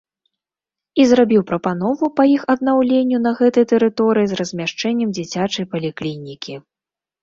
І 1.03 1.05
зрабіў 1.11 1.41
прапанову 1.51 2.09
па 2.17 2.23
іх 2.35 2.41
аднаўленню 2.55 3.23
на 3.29 3.37
гэтай 3.43 3.71
тэрыторыі 3.75 4.27
з 4.35 4.43
размяшчэннем 4.43 5.09
дзіцячай 5.17 5.65
паліклінікі. 5.75 6.53